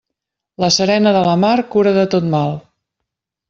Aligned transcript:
La 0.63 0.69
serena 0.77 1.13
de 1.17 1.21
la 1.29 1.37
mar 1.43 1.53
cura 1.77 1.95
de 2.01 2.09
tot 2.17 2.29
mal. 2.35 2.59